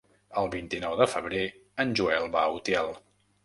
[0.41, 1.43] El vint-i-nou de febrer
[1.87, 2.95] en Joel va a Utiel.